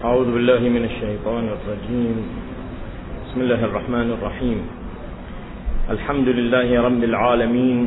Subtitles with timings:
[0.00, 2.16] أعوذ بالله من الشيطان الرجيم.
[3.24, 4.58] بسم الله الرحمن الرحيم.
[5.90, 7.78] الحمد لله رب العالمين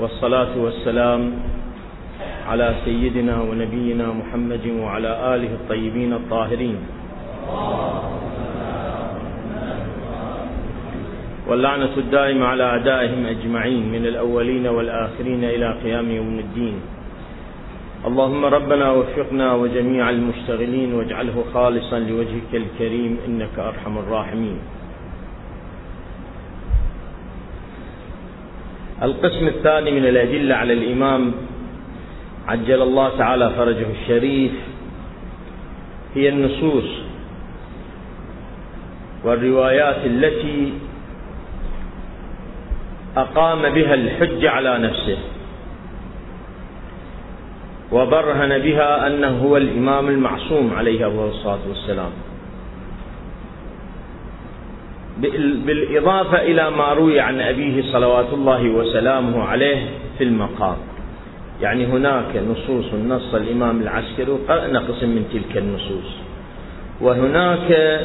[0.00, 1.22] والصلاة والسلام
[2.50, 6.78] على سيدنا ونبينا محمد وعلى آله الطيبين الطاهرين.
[11.46, 16.95] واللعنة الدائمة على أعدائهم أجمعين من الأولين والآخرين إلى قيام يوم الدين.
[18.06, 24.58] اللهم ربنا وفقنا وجميع المشتغلين واجعله خالصا لوجهك الكريم إنك أرحم الراحمين.
[29.02, 31.32] القسم الثاني من الأدلة على الإمام
[32.48, 34.52] عجل الله تعالى فرجه الشريف
[36.14, 36.90] هي النصوص
[39.24, 40.72] والروايات التي
[43.16, 45.18] أقام بها الحج على نفسه.
[47.92, 52.10] وبرهن بها أنه هو الإمام المعصوم عليه الصلاة والسلام.
[55.66, 60.76] بالإضافة إلى ما روي عن أبيه صلوات الله وسلامه عليه في المقام.
[61.62, 66.10] يعني هناك نصوص نص الإمام العسكري وقرأنا قسم من تلك النصوص.
[67.00, 68.00] وهناك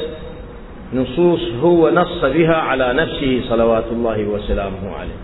[0.94, 5.20] نصوص هو نص بها على نفسه صلوات الله وسلامه عليه.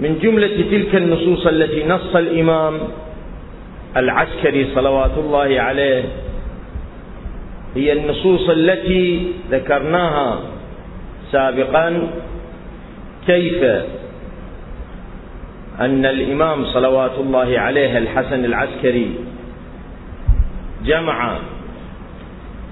[0.00, 2.78] من جملة تلك النصوص التي نص الإمام
[3.96, 6.02] العسكري صلوات الله عليه
[7.76, 10.40] هي النصوص التي ذكرناها
[11.32, 12.08] سابقا
[13.26, 13.62] كيف
[15.80, 19.10] أن الإمام صلوات الله عليه الحسن العسكري
[20.84, 21.38] جمع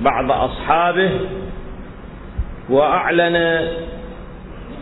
[0.00, 1.10] بعض أصحابه
[2.70, 3.68] وأعلن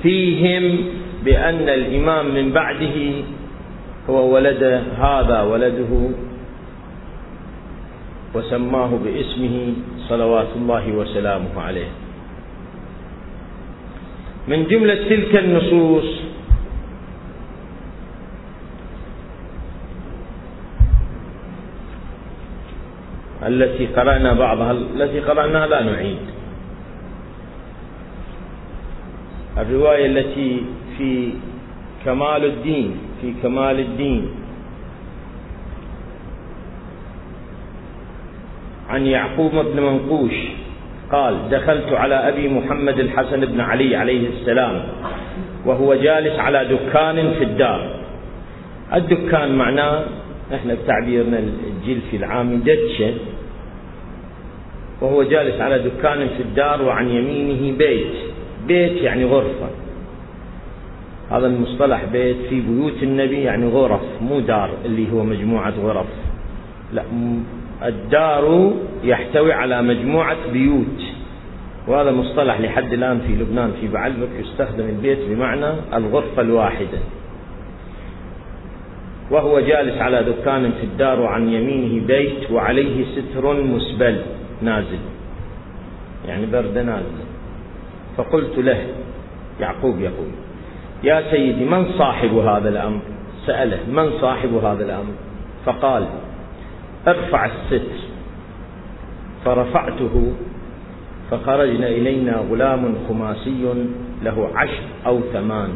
[0.02, 0.78] فيهم
[1.24, 2.96] بأن الإمام من بعده
[4.10, 4.62] هو ولد
[4.98, 5.92] هذا ولده
[8.34, 9.56] وسماه باسمه
[10.08, 11.90] صلوات الله وسلامه عليه.
[14.48, 16.08] من جملة تلك النصوص
[23.46, 26.18] التي قرأنا بعضها التي قرأناها لا نعيد.
[29.58, 30.62] الرواية التي
[30.98, 31.30] في
[32.04, 34.30] كمال الدين في كمال الدين.
[38.88, 40.34] عن يعقوب بن منقوش
[41.12, 44.82] قال دخلت على أبي محمد الحسن بن علي عليه السلام
[45.66, 47.96] وهو جالس على دكان في الدار.
[48.94, 50.04] الدكان معناه
[50.54, 53.14] إحنا بتعبيرنا الجلفي العامي دتشة.
[55.00, 58.14] وهو جالس على دكان في الدار وعن يمينه بيت.
[58.66, 59.81] بيت يعني غرفة.
[61.32, 66.06] هذا المصطلح بيت في بيوت النبي يعني غرف مو دار اللي هو مجموعة غرف.
[66.92, 67.02] لا
[67.82, 71.00] الدار يحتوي على مجموعة بيوت.
[71.88, 76.98] وهذا مصطلح لحد الآن في لبنان في بعلبك يستخدم البيت بمعنى الغرفة الواحدة.
[79.30, 84.22] وهو جالس على دكان في الدار وعن يمينه بيت وعليه ستر مسبل
[84.62, 84.98] نازل.
[86.28, 87.24] يعني برد نازل.
[88.16, 88.86] فقلت له
[89.60, 90.30] يعقوب يقول
[91.04, 93.00] يا سيدي من صاحب هذا الأمر؟
[93.46, 95.14] سأله من صاحب هذا الأمر؟
[95.66, 96.04] فقال
[97.08, 97.98] ارفع الستر.
[99.44, 100.32] فرفعته
[101.30, 103.74] فخرجنا إلينا غلام خماسي
[104.22, 105.70] له عشر أو ثمان.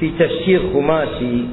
[0.00, 1.48] في تفسير خماسي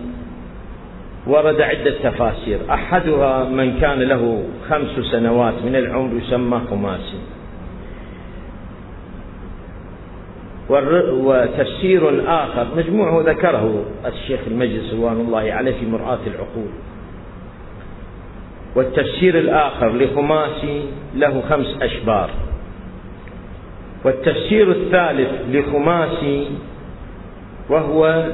[1.28, 2.60] ورد عدة تفاسير.
[2.70, 7.20] أحدها من كان له خمس سنوات من العمر يسمى خماسي.
[10.70, 16.72] وتفسير آخر مجموعه ذكره الشيخ المجلس رضوان الله عليه في مرآة العقول.
[18.76, 20.82] والتفسير الآخر لخماسي
[21.16, 22.30] له خمس أشبار.
[24.06, 26.48] والتفسير الثالث لخماسي
[27.70, 28.26] وهو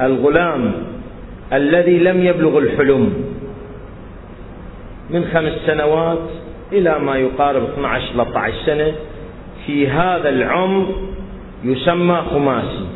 [0.00, 0.72] الغلام
[1.52, 3.12] الذي لم يبلغ الحلم.
[5.10, 6.28] من خمس سنوات
[6.72, 8.92] إلى ما يقارب 12 13 سنة
[9.66, 10.86] في هذا العمر
[11.64, 12.86] يسمى خماسي.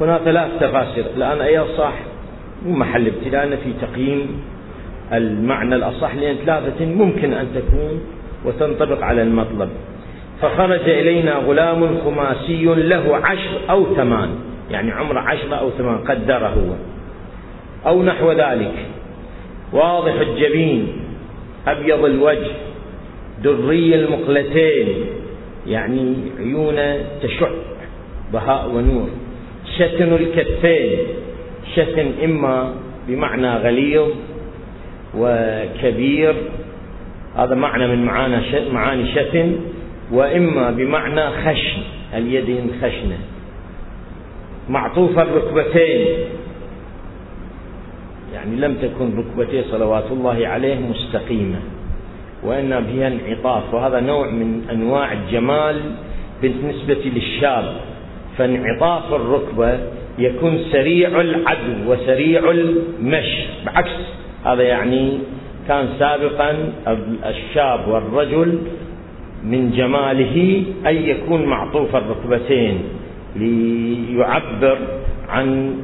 [0.00, 1.04] هنا ثلاث تفاسير.
[1.16, 1.92] الآن أي صح
[2.66, 4.42] مو محل ابتلاء في تقييم
[5.12, 8.00] المعنى الأصح لأن ثلاثة ممكن أن تكون
[8.44, 9.68] وتنطبق على المطلب.
[10.42, 14.30] فخرج إلينا غلام خماسي له عشر أو ثمان.
[14.70, 16.72] يعني عمره عشر أو ثمان قدره هو.
[17.86, 18.74] أو نحو ذلك.
[19.72, 20.92] واضح الجبين
[21.68, 22.52] أبيض الوجه
[23.44, 25.15] دري المقلتين.
[25.68, 27.48] يعني عيونه تشع
[28.32, 29.08] بهاء ونور.
[29.78, 30.98] شتن الكفين
[31.74, 32.74] شتن إما
[33.08, 34.08] بمعنى غليظ
[35.18, 36.34] وكبير
[37.36, 38.04] هذا معنى من
[38.72, 39.56] معاني شتم
[40.12, 41.80] وإما بمعنى خشن
[42.14, 43.18] اليدين خشنة.
[44.68, 46.06] معطوف الركبتين.
[48.34, 51.60] يعني لم تكن ركبتي صلوات الله عليه مستقيمة.
[52.46, 53.74] وإن فيها انعطاف.
[53.74, 55.80] وهذا نوع من أنواع الجمال
[56.42, 57.76] بالنسبة للشاب.
[58.38, 59.78] فانعطاف الركبة
[60.18, 63.46] يكون سريع العدو وسريع المشي.
[63.66, 63.90] بعكس
[64.44, 65.18] هذا يعني
[65.68, 66.72] كان سابقا
[67.26, 68.58] الشاب والرجل
[69.44, 72.82] من جماله أن يكون معطوف الركبتين
[73.36, 74.78] ليعبر
[75.28, 75.74] عن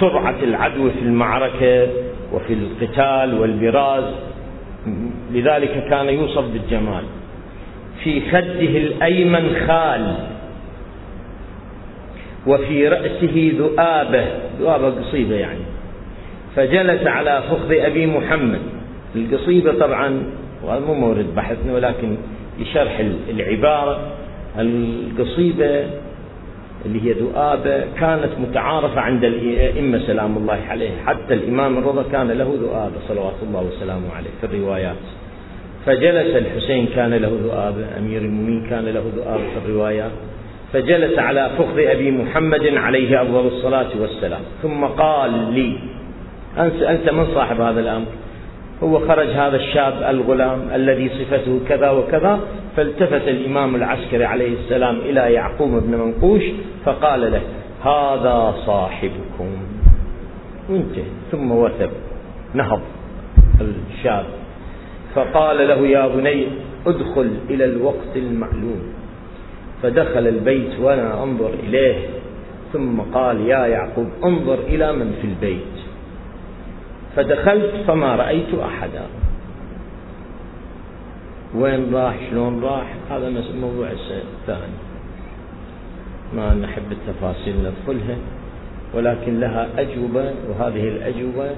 [0.00, 1.86] سرعة العدو في المعركة
[2.32, 4.04] وفي القتال والبراز.
[5.32, 7.04] لذلك كان يوصف بالجمال.
[8.04, 10.14] في خده الأيمن خال
[12.46, 14.24] وفي رأسه ذؤابة
[14.60, 15.60] ذؤابة قصيبة يعني.
[16.56, 18.60] فجلس على فخذ أبي محمد.
[19.16, 20.22] القصيبة طبعا
[20.64, 22.16] وهذا مو مورد بحثنا ولكن
[22.60, 23.00] لشرح
[23.30, 24.12] العبارة
[24.58, 25.84] القصيبة
[26.86, 32.58] اللي هي ذؤابة كانت متعارفة عند الأئمة سلام الله عليه حتى الإمام الرضا كان له
[32.60, 34.96] ذؤابة صلوات الله وسلامه عليه في الروايات.
[35.86, 40.10] فجلس الحسين كان له ذؤابة أمير المؤمنين كان له ذؤابة في الروايات.
[40.72, 44.40] فجلس على فخذ أبي محمد عليه أفضل الصلاة والسلام.
[44.62, 45.78] ثم قال لي
[46.88, 48.06] أنت من صاحب هذا الأمر؟
[48.82, 52.40] هو خرج هذا الشاب الغلام الذي صفته كذا وكذا
[52.76, 56.42] فالتفت الإمام العسكري عليه السلام إلى يعقوب بن منقوش
[56.84, 57.42] فقال له
[57.84, 59.50] هذا صاحبكم.
[60.70, 61.90] وانتهى ثم وثب
[62.54, 62.80] نهض
[63.60, 64.24] الشاب.
[65.14, 66.46] فقال له يا بني
[66.86, 68.82] ادخل إلى الوقت المعلوم.
[69.82, 71.98] فدخل البيت وأنا أنظر إليه
[72.72, 75.69] ثم قال يا يعقوب انظر إلى من في البيت.
[77.16, 79.06] فدخلت فما رأيت أحدا.
[81.54, 83.28] وين راح؟ شلون راح؟ هذا
[83.60, 83.88] موضوع
[84.46, 84.78] ثاني
[86.36, 88.16] ما نحب التفاصيل ندخلها
[88.94, 91.50] ولكن لها أجوبة وهذه الأجوبة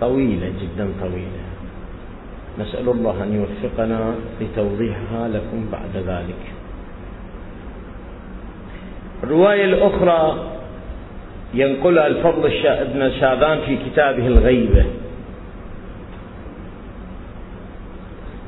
[0.00, 1.42] طويلة جدا طويلة.
[2.58, 6.42] نسأل الله أن يوفقنا لتوضيحها لكم بعد ذلك.
[9.22, 10.50] الرواية الأخرى
[11.54, 14.84] ينقلها الفضل ابن شاذان في كتابه الغيبة.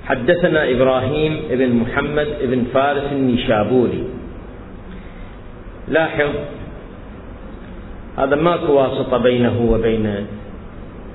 [0.04, 4.04] حدثنا إبراهيم بن محمد بن فارس النشابوري
[5.88, 6.30] لاحظ
[8.18, 10.26] هذا ماكو واسطة بينه وبين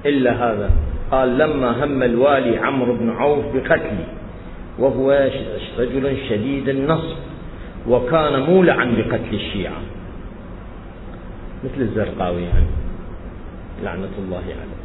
[0.06, 0.72] إلا هذا.
[1.12, 4.06] قال لما هم الوالي عمرو بن عوف بقتلي
[4.80, 5.30] وهو
[5.80, 7.18] رجل شديد النصب
[7.88, 9.81] وكان مولعا بقتل الشيعة.
[11.63, 12.65] مثل الزرقاوي يعني
[13.83, 14.77] لعنة الله عليه.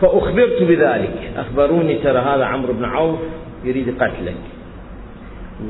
[0.00, 1.30] فأخبرت بذلك.
[1.36, 3.18] أخبروني ترى هذا عمرو بن عوف
[3.64, 4.36] يريد قتلك.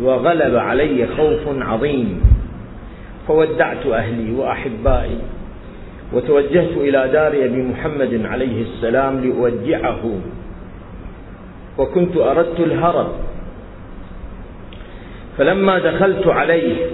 [0.03, 2.21] وغلب علي خوف عظيم.
[3.29, 5.19] فودعت أهلي وأحبائي
[6.12, 10.21] وتوجهت إلى دار أبي محمد عليه السلام لأودعه.
[11.79, 13.12] وكنت أردت الهرب.
[15.38, 16.87] فلما دخلت عليه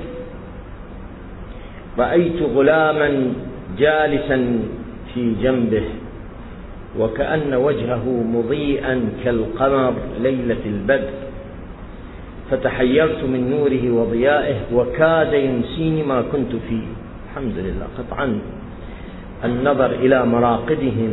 [1.99, 3.33] رأيت غلاما
[3.79, 4.39] جالسا
[5.15, 5.83] في جنبه
[6.99, 8.95] وكأن وجهه مضيئا
[9.25, 11.15] كالقمر ليلة البدر.
[12.51, 16.87] فتحيرت من نوره وضيائه وكاد ينسيني ما كنت فيه.
[17.31, 17.87] الحمد لله.
[17.99, 18.39] قطعا
[19.45, 21.13] النظر إلى مراقدهم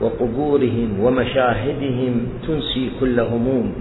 [0.00, 2.14] وقبورهم ومشاهدهم
[2.46, 3.72] تنسي كل هموم.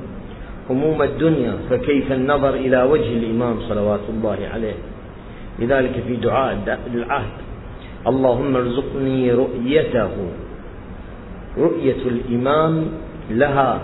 [0.70, 4.97] هموم الدنيا فكيف النظر إلى وجه الإمام صلوات الله عليه؟
[5.60, 7.38] لذلك في دعاء العهد.
[8.08, 10.12] اللهم ارزقني رؤيته.
[11.58, 12.86] رؤية الإمام
[13.32, 13.82] لها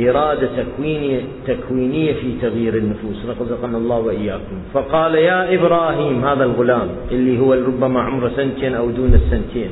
[0.00, 3.26] إرادة تكوينية, تكوينية في تغيير النفوس.
[3.40, 4.58] رزقنا الله وإياكم.
[4.74, 9.70] فقال يا إبراهيم هذا الغلام اللي هو ربما عمره سنتين أو دون السنتين.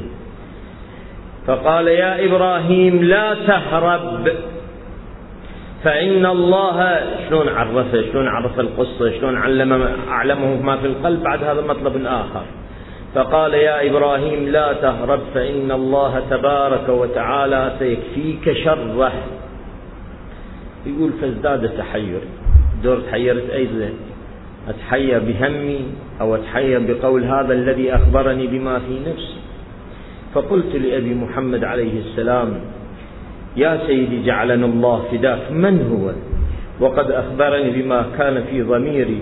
[1.46, 4.28] فقال يا إبراهيم لا تهرب.
[5.84, 11.60] فإن الله شلون عرفه؟ شلون عرف القصة؟ شلون علم أعلمه ما في القلب بعد هذا
[11.60, 12.42] مطلب آخر
[13.14, 19.12] فقال يا إبراهيم لا تهرب فإن الله تبارك وتعالى سيكفيك شره.
[20.86, 22.28] يقول فازداد تحيري
[22.82, 23.90] دور تحيرت أيضا
[24.68, 25.80] أتحير بهمي
[26.20, 29.36] أو أتحير بقول هذا الذي أخبرني بما في نفسي.
[30.34, 32.60] فقلت لأبي محمد عليه السلام
[33.56, 36.06] يا سيدي جعلنا الله فداك من هو؟
[36.80, 39.20] وقد أخبرني بما كان في ضميري.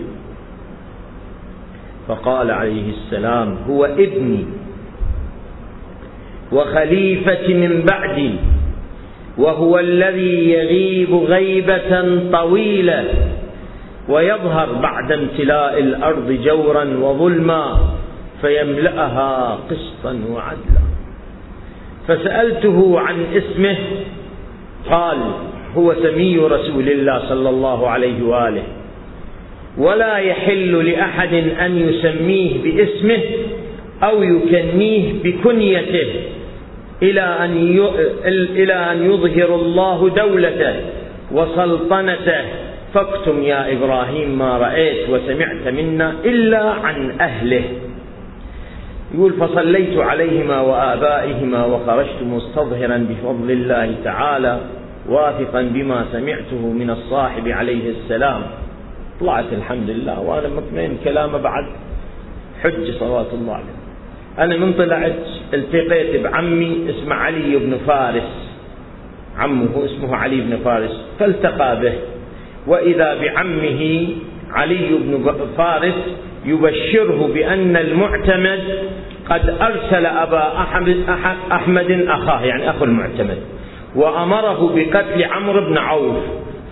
[2.08, 4.44] فقال عليه السلام هو ابني
[6.52, 8.30] وخليفة من بعدي
[9.38, 11.92] وهو الذي يغيب غيبة
[12.32, 13.04] طويلة
[14.08, 17.64] ويظهر بعد امتلاء الأرض جورا وظلما
[18.40, 20.84] فيملأها قسطا وعدلا.
[22.08, 23.76] فسألته عن اسمه
[24.90, 25.18] قال
[25.76, 28.62] هو سمي رسول الله صلى الله عليه وآله.
[29.78, 33.22] ولا يحل لأحد أن يسميه باسمه
[34.02, 36.06] أو يكنيه بكنيته
[37.02, 37.52] إلى أن
[38.56, 40.74] إلى أن يظهر الله دولته
[41.32, 42.44] وسلطنته.
[42.94, 47.64] فاكتم يا إبراهيم ما رأيت وسمعت منا إلا عن أهله.
[49.14, 54.60] يقول فصليت عليهما وآبائهما وخرجت مستظهرا بفضل الله تعالى
[55.08, 58.42] واثقا بما سمعته من الصاحب عليه السلام.
[59.20, 61.64] طلعت الحمد لله وأنا مطمئن كلامه بعد.
[62.62, 63.74] حج صلوات الله عليه.
[64.38, 68.50] أنا من طلعت التقيت بعمي اسمه علي بن فارس.
[69.38, 71.00] عمه اسمه علي بن فارس.
[71.18, 71.94] فالتقى به.
[72.66, 74.08] وإذا بعمه
[74.50, 75.94] علي بن فارس
[76.44, 78.60] يبشره بأن المعتمد
[79.30, 80.96] قد أرسل أبا أحمد,
[81.52, 83.38] أحمد أخاه يعني أخو المعتمد
[83.96, 86.16] وأمره بقتل عمرو بن عوف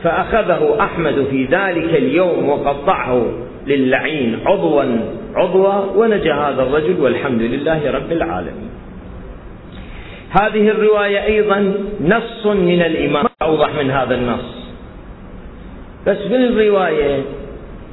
[0.05, 3.33] فأخذه أحمد في ذلك اليوم وقطعه
[3.67, 4.85] للعين عضوا
[5.35, 8.71] عضوا ونجا هذا الرجل والحمد لله رب العالمين.
[10.31, 11.75] هذه الرواية أيضا
[12.05, 14.63] نص من الإمام أوضح من هذا النص.
[16.07, 17.23] بس بالرواية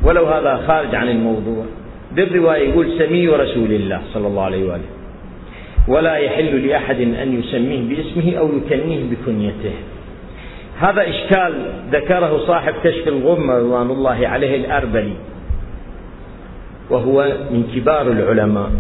[0.03, 1.65] ولو هذا خارج عن الموضوع
[2.11, 4.89] بالرواية يقول سمي رسول الله صلى الله عليه وآله.
[5.87, 9.73] ولا يحل لأحد أن يسميه باسمه أو يكنيه بكنيته.
[10.79, 11.53] هذا إشكال
[11.91, 15.13] ذكره صاحب كشف الغمة رضوان الله عليه الأربلي.
[16.89, 18.71] وهو من كبار العلماء.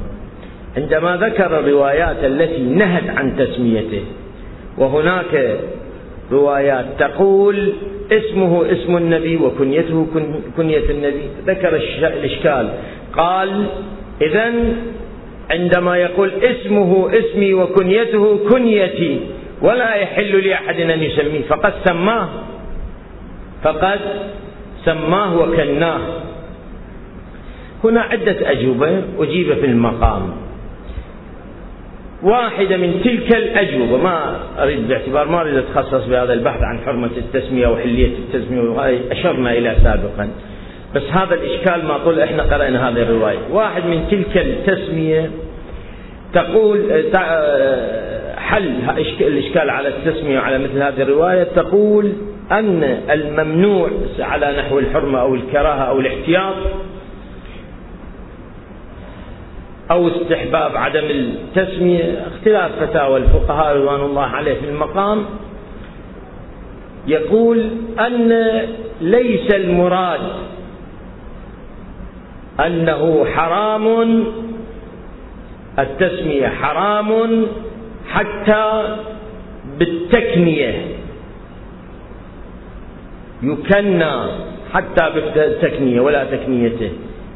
[0.77, 4.03] عندما ذكر الروايات التي نهت عن تسميته
[4.77, 5.59] وهناك
[6.31, 7.73] روايات تقول
[8.11, 10.07] اسمه اسم النبي وكنيته
[10.57, 11.23] كنية النبي.
[11.47, 12.69] ذكر الإشكال.
[13.13, 13.65] قال
[14.21, 14.53] إذا
[15.51, 19.19] عندما يقول اسمه اسمي وكنيته كنيتي
[19.61, 21.41] ولا يحل لأحد أن يسميه.
[21.49, 22.29] فقد سماه.
[23.63, 23.99] فقد
[24.85, 26.01] سماه وكناه.
[27.83, 30.48] هنا عدة أجوبة أجيب في المقام.
[32.23, 33.97] واحدة من تلك الأجوبة.
[33.97, 39.75] ما أريد باعتبار ما أريد أتخصص بهذا البحث عن حرمة التسمية وحلية التسمية أشرنا إلى
[39.83, 40.29] سابقا.
[40.95, 43.37] بس هذا الإشكال ما طول إحنا قرأنا هذه الرواية.
[43.51, 45.31] واحد من تلك التسمية
[46.33, 47.03] تقول
[48.37, 48.73] حل
[49.21, 51.43] الإشكال على التسمية على مثل هذه الرواية.
[51.43, 52.13] تقول
[52.51, 56.55] أن الممنوع على نحو الحرمة أو الكراهة أو الاحتياط
[59.91, 62.27] أو استحباب عدم التسمية.
[62.27, 65.25] اختلاف فتاوى الفقهاء رضوان الله عليه في المقام
[67.07, 67.69] يقول
[67.99, 68.61] أن
[69.01, 70.19] ليس المراد
[72.65, 74.23] أنه حرام
[75.79, 77.45] التسمية حرام
[78.09, 78.95] حتى
[79.79, 80.85] بالتكنية.
[83.43, 84.13] يكنى
[84.73, 86.91] حتى بالتكنية ولا تكنيته.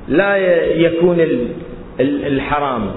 [0.08, 0.38] لا
[0.76, 1.20] يكون
[2.00, 2.92] الحرام.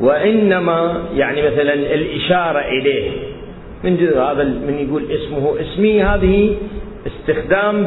[0.00, 3.10] وإنما يعني مثلا الإشارة إليه.
[3.84, 5.54] من هذا من يقول اسمه.
[5.60, 6.56] اسمي هذه
[7.06, 7.84] استخدام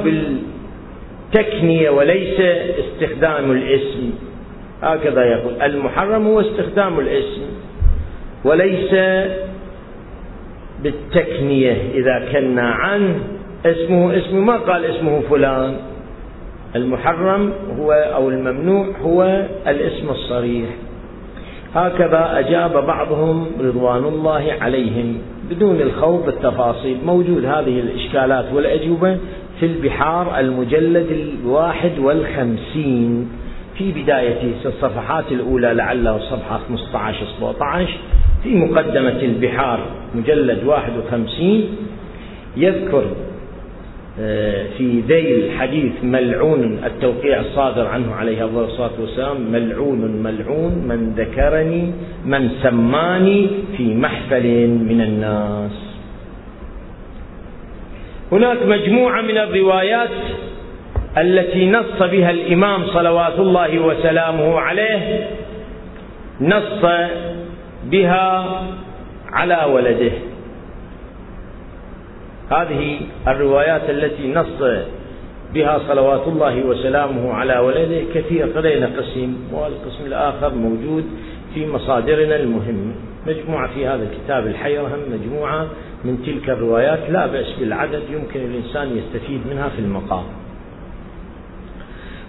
[1.33, 2.39] بالتكنية وليس
[2.79, 4.11] استخدام الاسم.
[4.81, 5.61] هكذا يقول.
[5.61, 7.41] المحرم هو استخدام الاسم.
[8.45, 8.95] وليس
[10.83, 11.77] بالتكنية.
[11.93, 13.19] إذا كنا عنه
[13.65, 15.75] اسمه اسمه ما قال اسمه فلان.
[16.75, 20.69] المحرم هو أو الممنوع هو الاسم الصريح.
[21.75, 25.17] هكذا أجاب بعضهم رضوان الله عليهم
[25.49, 26.97] بدون الخوض بالتفاصيل.
[27.05, 29.17] موجود هذه الإشكالات والأجوبة
[29.59, 31.07] في البحار المجلد
[31.43, 33.29] الواحد والخمسين
[33.77, 37.87] في بداية الصفحات الأولى لعله صفحة 15 17
[38.43, 39.79] في مقدمة البحار
[40.15, 41.63] مجلد 51
[42.57, 43.03] يذكر
[44.77, 51.91] في ذيل حديث ملعون التوقيع الصادر عنه عليه الصلاة والسلام ملعون ملعون من ذكرني
[52.25, 55.71] من سماني في محفل من الناس.
[58.31, 60.09] هناك مجموعة من الروايات
[61.17, 65.27] التي نص بها الإمام صلوات الله وسلامه عليه
[66.41, 66.85] نص
[67.91, 68.61] بها
[69.31, 70.11] على ولده.
[72.51, 74.85] هذه الروايات التي نص
[75.53, 81.03] بها صلوات الله وسلامه على ولده كثير قرينا قسم والقسم الآخر موجود
[81.53, 82.93] في مصادرنا المهمة
[83.27, 85.67] مجموعة في هذا الكتاب الحي هم مجموعة
[86.03, 90.23] من تلك الروايات لا بأس بالعدد يمكن الإنسان يستفيد منها في المقام.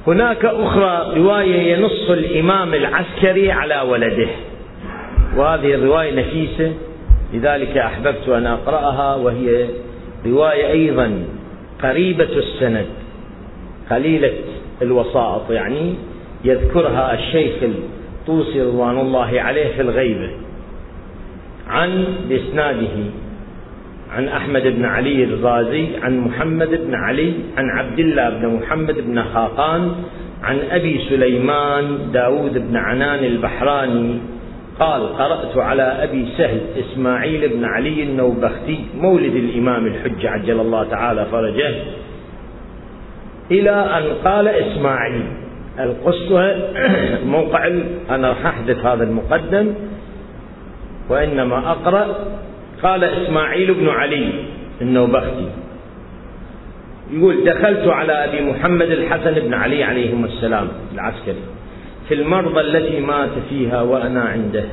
[0.06, 4.28] هناك أخرى رواية ينص الإمام العسكري على ولده.
[5.36, 6.72] وهذه الرواية نفيسة
[7.34, 9.66] لذلك أحببت أن أقرأها وهي
[10.26, 11.24] رواية أيضا
[11.82, 12.86] قريبة السند
[13.90, 14.32] قليلة
[14.82, 15.94] الوسائط يعني
[16.44, 20.30] يذكرها الشيخ الطوسي رضوان الله عليه في الغيبة
[21.68, 22.96] عن بإسناده
[24.12, 29.22] عن أحمد بن علي الغازي عن محمد بن علي عن عبد الله بن محمد بن
[29.22, 29.92] خاقان
[30.42, 34.18] عن أبي سليمان داود بن عنان البحراني
[34.78, 41.26] قال قرأت على أبي سهل إسماعيل بن علي النوبختي مولد الإمام الحج عجل الله تعالى
[41.32, 41.74] فرجه.
[43.50, 45.22] إلى أن قال إسماعيل
[45.78, 46.56] القصة
[47.36, 47.66] موقع
[48.10, 49.74] أنا راح أحذف هذا المقدم.
[51.08, 52.06] وإنما أقرأ
[52.82, 54.32] قال إسماعيل بن علي
[54.80, 55.48] النوبختي.
[57.12, 61.42] يقول دخلت على أبي محمد الحسن بن علي عليهم السلام العسكري.
[62.08, 64.64] في المرضى التي مات فيها وأنا عنده.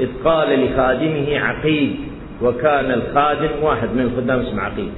[0.00, 1.96] إذ قال لخادمه عقيد
[2.42, 4.90] وكان الخادم واحد من الخدام اسمه عقيد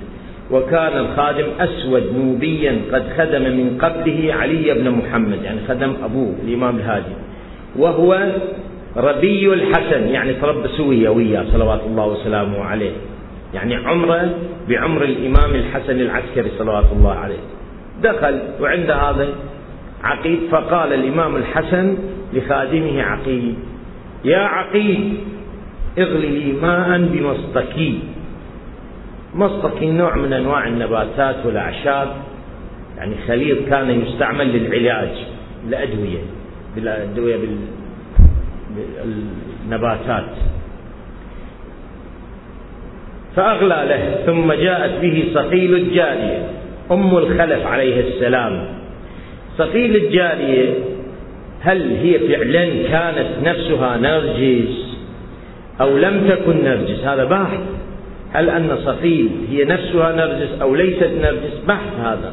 [0.51, 6.77] وكان الخادم أسود نوبيا قد خدم من قبله علي بن محمد يعني خدم أبوه الإمام
[6.77, 7.13] الهادي
[7.77, 8.33] وهو
[8.97, 12.93] ربي الحسن يعني تربى سوية وياه صلوات الله وسلامه عليه
[13.55, 14.35] يعني عمره
[14.69, 17.41] بعمر الإمام الحسن العسكري صلوات الله عليه.
[18.03, 19.29] دخل وعند هذا
[20.05, 21.99] عقيد فقال الإمام الحسن
[22.33, 23.55] لخادمه عقيد
[24.25, 25.17] يا عقيد
[25.99, 27.99] اغلي لي ماء بمصطكي.
[29.35, 32.09] مصطكي نوع من أنواع النباتات والأعشاب
[32.99, 35.27] يعني خليط كان يستعمل للعلاج
[35.69, 36.19] الأدوية
[36.75, 37.37] بالأدوية
[39.67, 40.31] بالنباتات.
[43.37, 46.49] فأغلى له ثم جاءت به صقيل الجارية
[46.91, 48.80] أم الخلف عليه السلام.
[49.59, 50.75] صقيل الجارية
[51.61, 54.97] هل هي فعلا كانت نفسها نرجس
[55.81, 57.61] أو لم تكن نرجس؟ هذا بحث.
[58.33, 62.33] هل أن صقيل هي نفسها نرجس أو ليست نرجس؟ بحث هذا.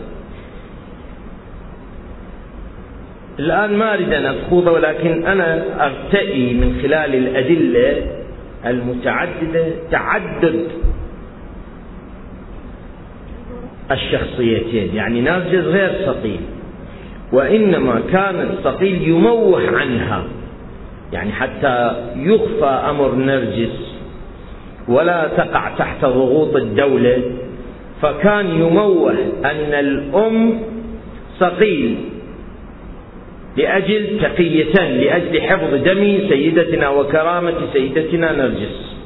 [3.39, 8.01] الآن ما أريد أن أخوض ولكن أنا أرتئي من خلال الأدلة
[8.65, 10.67] المتعددة تعدد
[13.91, 14.95] الشخصيتين.
[14.95, 16.39] يعني نرجس غير صقيل.
[17.31, 20.23] وإنما كان الصقيل يموح عنها.
[21.13, 23.97] يعني حتى يخفى أمر نرجس
[24.87, 27.21] ولا تقع تحت ضغوط الدولة.
[28.01, 30.59] فكان يموه أن الأم
[31.39, 31.95] صقيل
[33.57, 38.97] لأجل تقية لأجل حفظ دم سيدتنا وكرامة سيدتنا نرجس.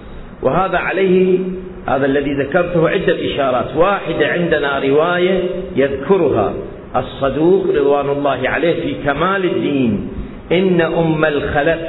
[0.42, 1.40] وهذا عليه
[1.88, 3.78] هذا الذي ذكرته عدة إشارات.
[3.78, 5.44] واحدة عندنا رواية
[5.76, 6.54] يذكرها.
[6.96, 10.10] الصدوق رضوان الله عليه في كمال الدين.
[10.52, 11.80] إن أم الخلف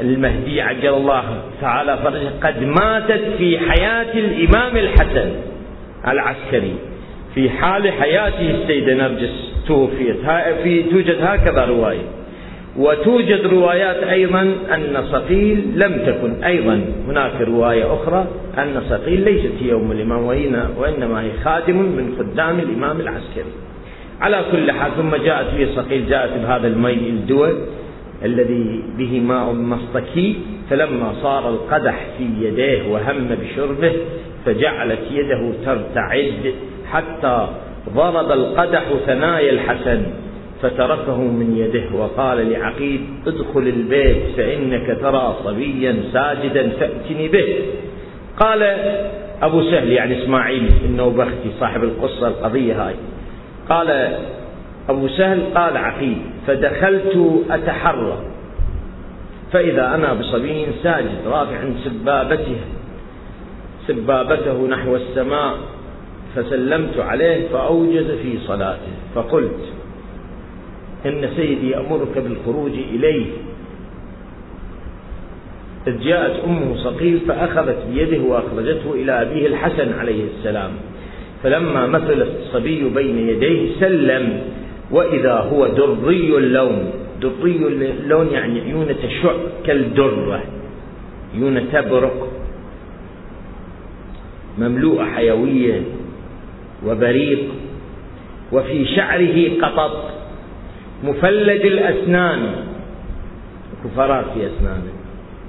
[0.00, 1.24] المهدي عجل الله
[1.60, 5.30] تعالى فرجه قد ماتت في حياة الإمام الحسن
[6.08, 6.74] العسكري
[7.34, 10.16] في حال حياته السيدة نرجس توفيت.
[10.62, 12.02] في توجد هكذا رواية.
[12.76, 14.40] وتوجد روايات أيضا
[14.74, 16.44] أن صقيل لم تكن.
[16.44, 18.26] أيضا هناك رواية أخرى
[18.58, 20.24] أن صقيل ليست هي أم الإمام
[20.78, 23.52] وإنما هي خادم من خدام الإمام العسكري.
[24.20, 27.54] على كل حال ثم جاءت به صقيل جاءت بهذا المي الدول
[28.24, 30.36] الذي به ماء مصطكي
[30.70, 33.92] فلما صار القدح في يديه وهم بشربه
[34.46, 36.54] فجعلت يده ترتعد
[36.92, 37.48] حتى
[37.94, 40.02] ضرب القدح ثنايا الحسن
[40.62, 47.46] فتركه من يده وقال لعقيد ادخل البيت فإنك ترى صبيا ساجدا فأتني به.
[48.36, 48.62] قال
[49.42, 52.94] أبو سهل يعني إسماعيل النوبختي صاحب القصة القضية هاي.
[53.70, 54.18] قال
[54.88, 58.18] أبو سهل قال عقيل فدخلت أتحرى.
[59.52, 62.56] فإذا أنا بصبي ساجد رافع سبابته
[63.86, 65.54] سبابته نحو السماء
[66.36, 69.72] فسلمت عليه فأوجز في صلاته فقلت
[71.06, 73.26] إن سيدي يأمرك بالخروج إليه.
[75.86, 80.70] إذ جاءت أمه صقيل فأخذت بيده وأخرجته إلى أبيه الحسن عليه السلام.
[81.42, 84.40] فلما مثل الصبي بين يديه سلم
[84.90, 86.90] وإذا هو دري اللون.
[87.20, 89.32] دري اللون يعني عيونه تشع
[89.66, 90.42] كالدرة.
[91.34, 92.28] عيونه تبرق.
[94.58, 95.82] مملوءة حيوية
[96.86, 97.44] وبريق.
[98.52, 100.10] وفي شعره قطط.
[101.04, 102.52] مفلج الأسنان.
[103.84, 104.92] كفرات في أسنانه.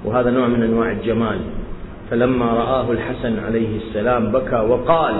[0.04, 1.38] وهذا نوع من أنواع الجمال.
[2.10, 5.14] فلما رآه الحسن عليه السلام بكى وقال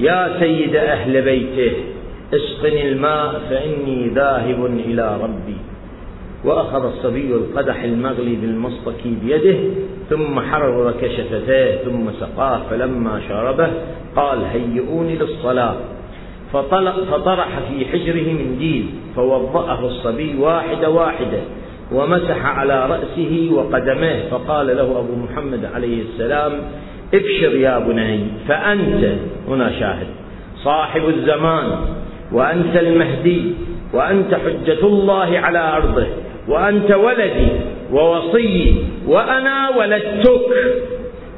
[0.00, 1.72] يا سيد أهل بيته
[2.34, 5.56] اسقني الماء فإني ذاهب إلى ربي.
[6.44, 9.58] وأخذ الصبي القدح المغلي بالمصطك بيده
[10.10, 13.68] ثم حرك شفتيه ثم سقاه فلما شربه
[14.16, 15.76] قال هيئوني للصلاة.
[16.52, 18.86] فطرح في حجره منديل
[19.16, 21.38] فوضأه الصبي واحدة واحدة
[21.92, 26.52] ومسح على رأسه وقدميه فقال له أبو محمد عليه السلام
[27.14, 29.12] ابشر يا بني فأنت
[29.48, 30.06] هنا شاهد
[30.64, 31.66] صاحب الزمان
[32.32, 33.42] وأنت المهدي
[33.92, 36.06] وأنت حجة الله على أرضه
[36.48, 37.48] وأنت ولدي
[37.92, 38.74] ووصيي
[39.06, 40.50] وأنا ولدتك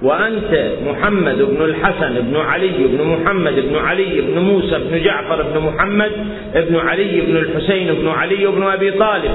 [0.03, 5.61] وأنت محمد بن الحسن بن علي بن محمد بن علي بن موسى بن جعفر بن
[5.61, 6.13] محمد
[6.55, 9.31] بن علي بن الحسين بن علي بن أبي طالب.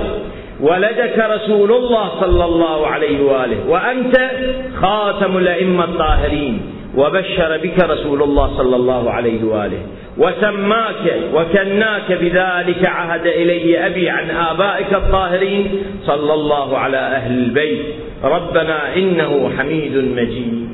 [0.62, 4.32] ولدك رسول الله صلى الله عليه وآله وأنت
[4.76, 6.62] خاتم الأئمة الطاهرين
[6.96, 9.80] وبشر بك رسول الله صلى الله عليه وآله
[10.18, 15.70] وسماك وكناك بذلك عهد الي أبي عن آبائك الطاهرين
[16.06, 17.86] صلى الله على أهل البيت.
[18.24, 20.70] ربنا إنه حميد مجيد.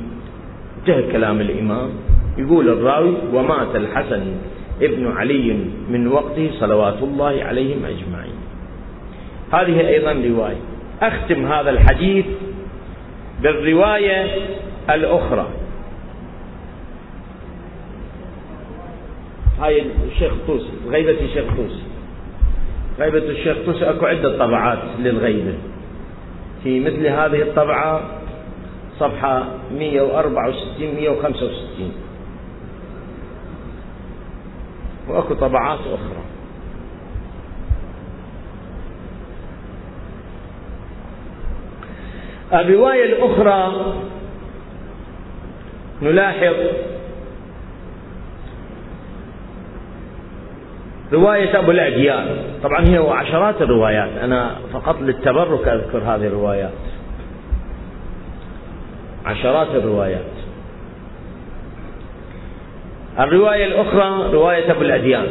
[0.78, 1.90] انتهى كلام الإمام.
[2.38, 4.22] يقول الراوي ومات الحسن
[4.82, 5.56] ابن علي
[5.90, 8.23] من وقته صلوات الله عليهم أجمعين.
[9.52, 10.60] هذه أيضا رواية.
[11.02, 12.26] أختم هذا الحديث
[13.42, 14.26] بالرواية
[14.90, 15.46] الأخرى.
[19.60, 21.82] هاي الشيخ طوسي غيبة الشيخ طوسي
[22.98, 25.54] غيبة الشيخ طوسي أكو عدة طبعات للغيبة.
[26.64, 28.00] في مثل هذه الطبعة
[28.98, 29.46] صفحة
[29.78, 31.92] 164 165
[35.08, 36.23] وأكو طبعات أخرى.
[42.54, 43.94] الرواية الأخرى
[46.02, 46.54] نلاحظ
[51.12, 52.36] رواية أبو الأديان.
[52.62, 54.10] طبعا هي عشرات الروايات.
[54.22, 56.72] أنا فقط للتبرك أذكر هذه الروايات.
[59.24, 60.34] عشرات الروايات.
[63.20, 65.26] الرواية الأخرى رواية أبو الأديان.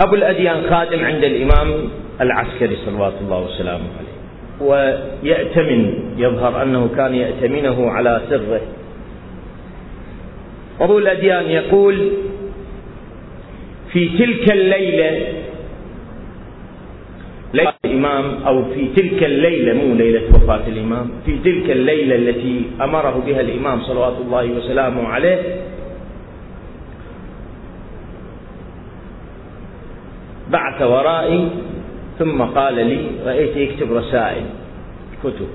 [0.00, 1.88] أبو الأديان خادم عند الإمام
[2.20, 4.09] العسكري صلوات الله وسلامه عليه.
[4.60, 8.60] ويأتمن يظهر أنه كان يأتمنه على سره.
[10.80, 12.10] أبو الأديان يقول
[13.92, 15.40] في تلك الليلة
[17.54, 23.22] ليلة الإمام أو في تلك الليلة مو ليلة وفاة الإمام في تلك الليلة التي أمره
[23.26, 25.38] بها الإمام صلوات الله وسلامه عليه
[30.50, 31.48] بعث ورائي
[32.20, 34.44] ثم قال لي رأيت يكتب رسائل
[35.24, 35.48] كتب.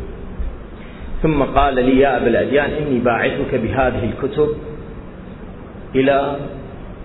[1.23, 4.49] ثم قال لي يا أبا الأديان إني باعثك بهذه الكتب
[5.95, 6.35] إلى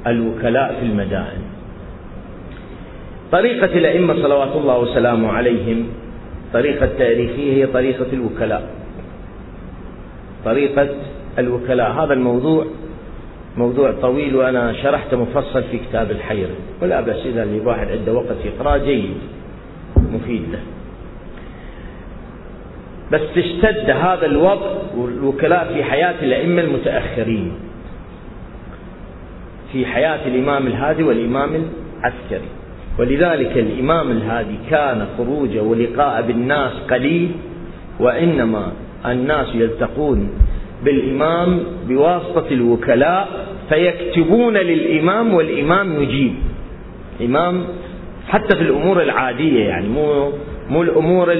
[0.06, 1.42] الوكلاء في المدائن.
[3.32, 5.86] طريقة الأئمة صلوات الله وسلامه عليهم
[6.52, 8.70] طريقة تاريخية هي طريقة الوكلاء.
[10.44, 10.88] طريقة
[11.38, 11.90] الوكلاء.
[11.90, 12.66] هذا الموضوع
[13.56, 16.48] موضوع طويل وأنا شرحت مفصل في كتاب الحير
[16.82, 19.14] ولا بأس إذا اللي واحد عنده وقت يقرأ جيد.
[20.14, 20.42] مفيد.
[20.52, 20.60] له
[23.12, 27.52] بس اشتد هذا الوضع والوكلاء في حياة الأئمة المتأخرين.
[29.72, 32.48] في حياة الإمام الهادي والإمام العسكري.
[32.98, 37.30] ولذلك الإمام الهادي كان خروجه ولقاء بالناس قليل
[38.00, 38.72] وإنما
[39.06, 40.30] الناس يلتقون
[40.84, 43.28] بالإمام بواسطة الوكلاء
[43.68, 46.34] فيكتبون للإمام والإمام يجيب.
[47.20, 47.64] إمام
[48.30, 50.32] حتى في الأمور العادية يعني مو
[50.68, 51.36] مو الأمور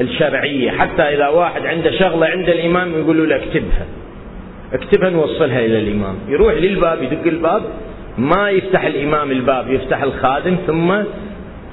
[0.00, 0.70] الشرعية.
[0.70, 3.86] حتى إذا واحد عنده شغلة عند الإمام يقول له اكتبها.
[4.72, 6.14] اكتبها نوصلها إلى الإمام.
[6.28, 7.62] يروح للباب يدق الباب
[8.18, 10.94] ما يفتح الإمام الباب يفتح الخادم ثم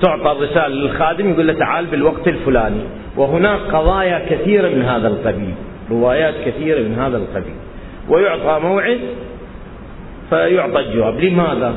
[0.01, 2.81] تعطى الرسالة للخادم يقول له تعال بالوقت الفلاني.
[3.17, 5.53] وهناك قضايا كثيرة من هذا القبيل
[5.91, 7.55] روايات كثيرة من هذا القبيل.
[8.09, 8.99] ويعطى موعد
[10.29, 11.19] فيعطى الجواب.
[11.19, 11.75] لماذا؟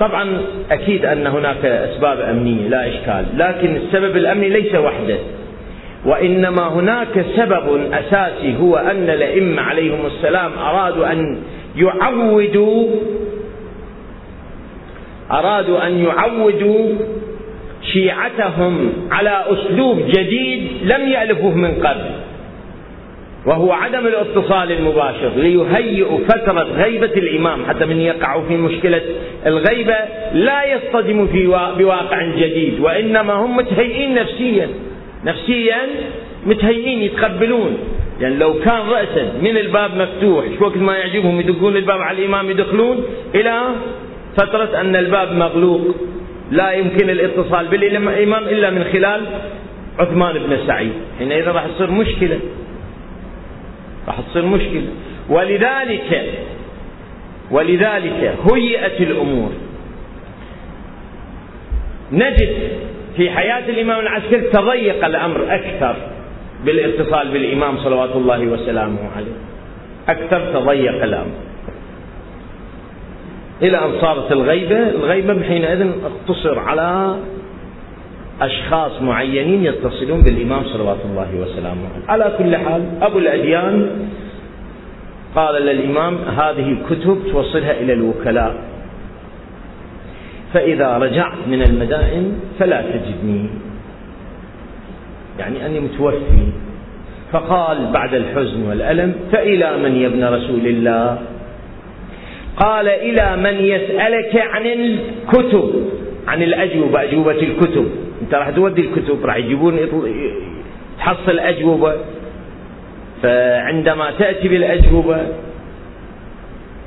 [0.00, 5.18] طبعا أكيد أن هناك أسباب أمنية لا إشكال لكن السبب الأمني ليس وحده.
[6.04, 11.38] وإنما هناك سبب أساسي هو أن الأئمة عليهم السلام أرادوا أن
[11.76, 12.88] يعودوا
[15.30, 16.88] أرادوا أن يعودوا
[17.92, 22.10] شيعتهم على أسلوب جديد لم يألفوه من قبل.
[23.46, 29.02] وهو عدم الاتصال المباشر ليهيئوا فترة غيبة الإمام حتى من يقعوا في مشكلة
[29.46, 29.96] الغيبة
[30.32, 31.46] لا يصطدموا في
[31.78, 34.68] بواقع جديد وإنما هم متهيئين نفسيا
[35.24, 35.78] نفسيا
[36.46, 37.78] متهيئين يتقبلون.
[38.20, 43.04] يعني لو كان رأسا من الباب مفتوح وقت ما يعجبهم يدقون الباب على الإمام يدخلون؟
[43.34, 43.60] إلى
[44.36, 45.96] فترة أن الباب مغلوق.
[46.50, 49.20] لا يمكن الاتصال بالإمام إلا من خلال
[49.98, 50.92] عثمان بن سعيد.
[51.18, 52.38] حينئذ راح تصير مشكلة.
[54.06, 54.86] راح تصير مشكلة.
[55.28, 56.34] ولذلك
[57.50, 59.50] ولذلك هيئت الأمور.
[62.12, 62.56] نجد
[63.16, 65.96] في حياة الإمام العسكري تضيق الأمر أكثر
[66.64, 69.36] بالاتصال بالإمام صلوات الله وسلامه عليه.
[70.08, 71.34] أكثر تضيق الأمر.
[73.62, 77.16] إلى أن صارت الغيبة الغيبة حينئذ اقتصر على
[78.40, 81.88] أشخاص معينين يتصلون بالإمام صلوات الله وسلامه.
[82.08, 83.90] على كل حال أبو الأديان
[85.34, 88.54] قال للإمام هذه الكتب توصلها إلى الوكلاء.
[90.54, 93.46] فإذا رجعت من المدائن فلا تجدني.
[95.38, 96.46] يعني أني متوفي.
[97.32, 101.18] فقال بعد الحزن والألم فإلى من يا ابن رسول الله؟
[102.56, 105.90] قال إلى من يسألك عن الكتب
[106.28, 108.03] عن الأجوبة أجوبة الكتب.
[108.24, 109.78] أنت راح تودي الكتب راح يجيبون
[110.98, 111.94] تحصل أجوبة.
[113.22, 115.26] فعندما تأتي بالأجوبة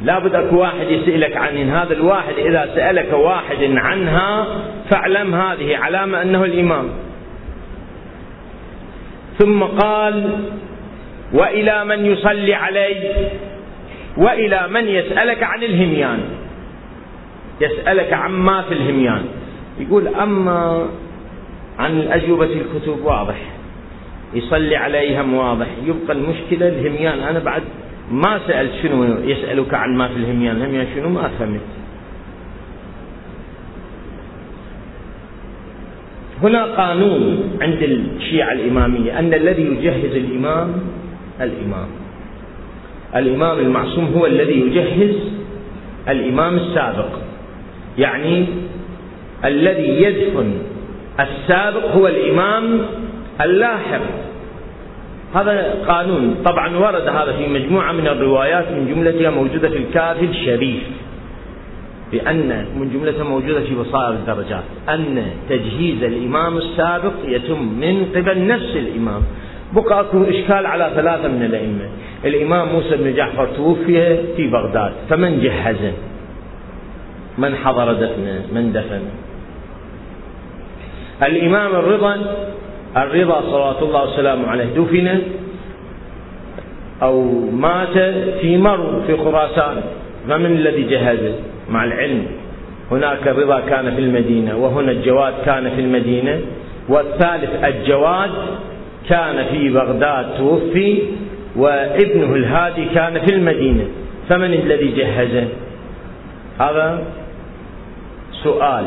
[0.02, 4.48] لابد أكو واحد يسألك عن هذا الواحد إذا سألك واحد عنها
[4.90, 6.90] فاعلم هذه علامة أنه الإمام.
[9.40, 10.40] ثم قال
[11.34, 13.12] وإلى من يصلي علي؟
[14.18, 16.20] وإلى من يسألك عن الهميان؟
[17.62, 19.26] يسألك عما في الهميان.
[19.80, 20.88] يقول أما
[21.80, 23.42] عن الأجوبة الكتب واضح.
[24.34, 27.20] يصلي عليها واضح يبقى المشكلة الهميان.
[27.20, 27.64] أنا بعد
[28.12, 31.62] ما سألت شنو يسألك عن ما في الهميان؟ الهميان شنو؟ ما فهمت
[36.44, 40.74] هنا قانون عند الشيعة الإمامية أن الذي يجهز الإمام
[41.42, 41.88] الإمام.
[43.16, 45.16] الإمام المعصوم هو الذي يجهز
[46.10, 47.10] الإمام السابق.
[47.98, 48.46] يعني
[49.46, 50.52] الذي يدفن
[51.20, 52.80] السابق هو الإمام
[53.42, 54.02] اللاحق.
[55.36, 56.36] هذا قانون.
[56.46, 60.84] طبعا ورد هذا في مجموعة من الروايات من جملتها موجودة في الكافي الشريف.
[62.12, 64.64] بأن من جملتها موجودة في بصائر الدرجات.
[64.90, 69.22] أن تجهيز الإمام السابق يتم من قبل نفس الإمام.
[69.74, 71.90] بقى أكو إشكال على ثلاثة من الأئمة.
[72.26, 74.92] الإمام موسى بن جعفر توفي في بغداد.
[75.10, 75.94] فمن جهزه؟
[77.38, 79.02] من حضر دفنه؟ من دفن
[81.24, 82.18] الإمام الرضا
[82.98, 85.22] الرضا صلوات الله وسلامه عليه دفن
[87.02, 87.98] أو مات
[88.42, 89.82] في مرو في خراسان.
[90.30, 91.34] فمن الذي جهزه
[91.70, 92.26] مع العلم.
[92.92, 96.40] هناك الرضا كان في المدينة وهنا الجواد كان في المدينة
[96.90, 98.32] والثالث الجواد
[99.10, 101.00] كان في بغداد توفي
[101.56, 103.86] وابنه الهادي كان في المدينة.
[104.30, 105.48] فمن الذي جهزه؟
[106.60, 107.04] هذا
[108.44, 108.86] سؤال.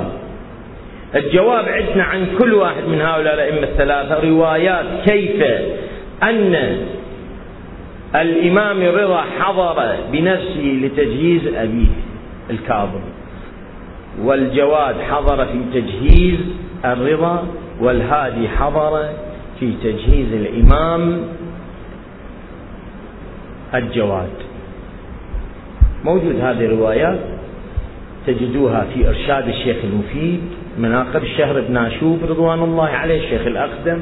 [1.15, 5.43] الجواب عندنا عن كل واحد من هؤلاء الأئمة الثلاثة روايات كيف
[6.23, 6.79] أن
[8.15, 11.87] الإمام رضا حضر بنفسه لتجهيز أبيه
[12.51, 13.01] الكاظم
[14.23, 16.39] والجواد حضر في تجهيز
[16.85, 17.47] الرضا
[17.81, 19.09] والهادي حضر
[19.61, 21.25] في تجهيز الإمام
[23.75, 24.31] الجواد.
[26.05, 27.19] موجود هذه الروايات
[28.27, 30.41] تجدوها في إرشاد الشيخ المفيد
[30.81, 34.01] مناقب الشهر بن عشوب رضوان الله عليه الشيخ الأقدم.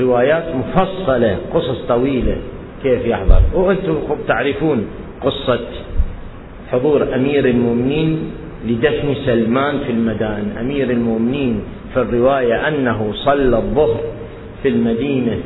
[0.00, 2.36] روايات مفصلة قصص طويلة.
[2.82, 4.86] كيف يحضر؟ وأنتم تعرفون
[5.22, 5.60] قصة
[6.72, 8.32] حضور أمير المؤمنين
[8.66, 11.60] لدفن سلمان في المدائن أمير المؤمنين
[11.94, 14.00] في الرواية أنه صلى الظهر
[14.62, 15.38] في المدينة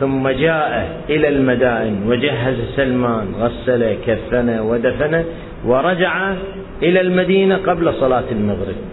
[0.00, 5.24] ثم جاء إلى المدائن وجهز سلمان غسله كفنه ودفنه
[5.66, 6.34] ورجع
[6.82, 8.91] إلى المدينة قبل صلاة المغرب.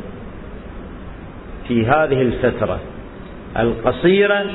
[1.69, 2.79] في هذه الفترة
[3.59, 4.45] القصيرة.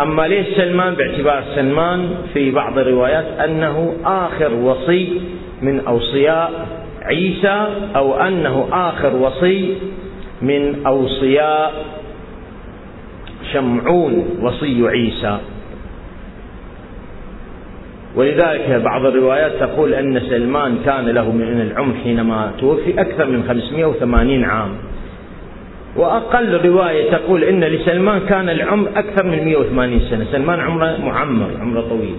[0.00, 5.20] أما ليش سلمان؟ باعتبار سلمان في بعض الروايات أنه آخر وصي
[5.62, 6.66] من أوصياء
[7.02, 7.66] عيسى
[7.96, 9.74] أو أنه آخر وصي
[10.42, 11.72] من أوصياء
[13.52, 15.38] شمعون وصي عيسى.
[18.16, 24.44] ولذلك بعض الروايات تقول أن سلمان كان له من العمر حينما توفي أكثر من 580
[24.44, 24.89] عام.
[26.00, 30.26] وأقل رواية تقول إن لسلمان كان العمر أكثر من 180 سنة.
[30.32, 32.16] سلمان عمره معمر عمره طويل.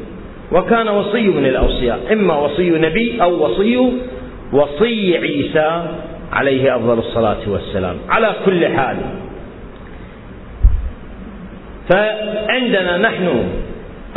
[0.52, 3.92] وكان وصي من الأوصياء إما وصي نبي أو وصي
[4.54, 5.84] وصي عيسى
[6.32, 7.96] عليه أفضل الصلاة والسلام.
[8.10, 8.98] على كل حال
[11.90, 13.28] فعندنا نحن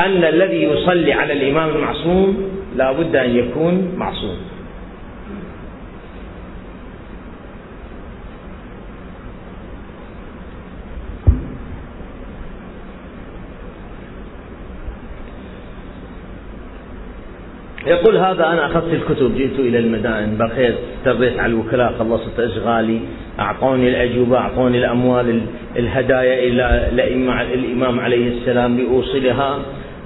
[0.00, 4.37] أن الذي يصلي على الإمام المعصوم لا بد أن يكون معصوم.
[17.87, 23.01] يقول هذا أنا أخذت الكتب جئت إلى المدائن بقيت استريت على الوكلاء خلصت أشغالي
[23.40, 25.40] أعطوني الأجوبة أعطوني الأموال
[25.77, 26.88] الهدايا إلى
[27.55, 29.59] الإمام عليه السلام لأوصلها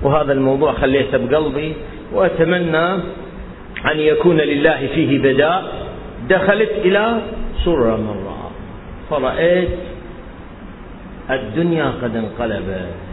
[0.03, 1.73] وهذا الموضوع خليته بقلبي
[2.13, 2.93] وأتمنى
[3.93, 5.65] أن يكون لله فيه بداء.
[6.29, 7.19] دخلت إلى
[7.65, 8.51] سرة مرة
[9.11, 9.69] فرأيت
[11.31, 13.08] الدنيا قد انقلبت.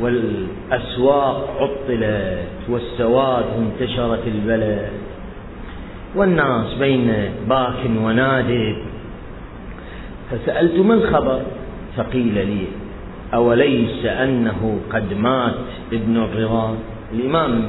[0.00, 4.90] والأسواق عطلت والسواد انتشرت البلد
[6.14, 8.76] والناس بين باك ونادب.
[10.30, 11.42] فسألت ما الخبر؟
[11.96, 12.66] فقيل لي
[13.34, 15.54] أوليس أنه قد مات
[15.92, 16.76] ابن الرضا؟
[17.12, 17.66] الإمام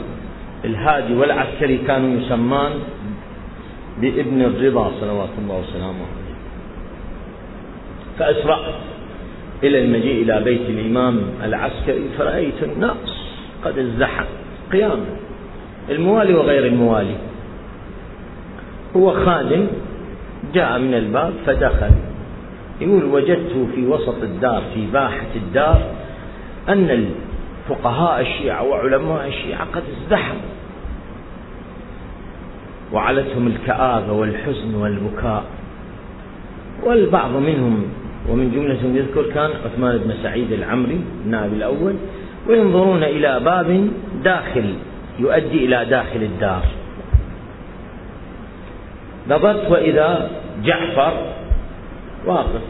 [0.65, 2.71] الهادي والعسكري كانوا يسمان
[4.01, 6.37] بابن الرضا صلوات الله وسلامه عليه.
[8.19, 8.73] فأسرعت.
[9.63, 12.97] إلى المجيء إلى بيت الإمام العسكري فرأيت الناس
[13.65, 14.25] قد ازدحم
[14.71, 15.05] قياما
[15.89, 17.15] الموالي وغير الموالي.
[18.95, 19.67] هو خادم
[20.53, 21.91] جاء من الباب فدخل.
[22.81, 25.81] يقول وجدت في وسط الدار في باحة الدار
[26.69, 27.07] أن
[27.69, 30.41] الفقهاء الشيعة وعلماء الشيعة قد ازدحموا.
[32.93, 35.43] وعلتهم الكآبة والحزن والبكاء.
[36.83, 37.83] والبعض منهم
[38.29, 41.95] ومن جملة يذكر كان عثمان بن سعيد العمري النائب الأول
[42.47, 43.89] وينظرون إلى باب
[44.23, 44.73] داخل
[45.19, 46.65] يؤدي إلى داخل الدار.
[49.29, 50.29] نظرت وإذا
[50.63, 51.13] جعفر
[52.25, 52.61] واقف.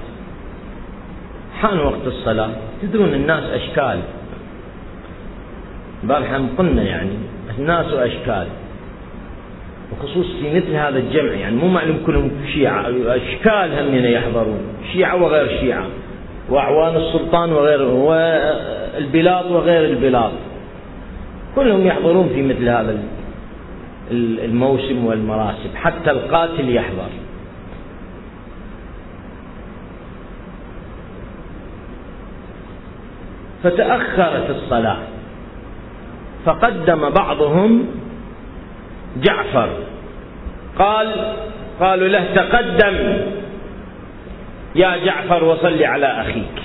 [1.60, 2.50] حان وقت الصلاة
[2.82, 4.00] تدرون الناس أشكال.
[6.04, 7.10] البارحة قلنا يعني
[7.60, 8.48] الناس أشكال.
[10.42, 14.60] في مثل هذا الجمع يعني مو معلوم كلهم شيعة أشكال هم يحضرون.
[14.94, 15.86] شيعة وغير شيعة
[16.50, 20.32] وأعوان السلطان وغير والبلاد وغير البلاد.
[21.56, 22.98] كلهم يحضرون في مثل هذا
[24.12, 27.10] الموسم والمراسم حتى القاتل يحضر.
[33.64, 34.98] فتأخرت الصلاة.
[36.46, 37.86] فقدم بعضهم
[39.22, 39.70] جعفر.
[40.80, 41.34] قال
[41.80, 43.18] قالوا له تقدم.
[44.76, 46.58] يا جعفر وصل على أخيك.